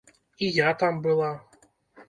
[0.47, 1.31] І я там была.